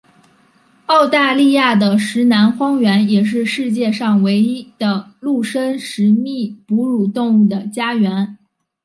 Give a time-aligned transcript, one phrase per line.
[0.87, 8.39] 澳大利亚的石楠荒原也是世界上唯一的陆生食蜜哺乳动物的家园。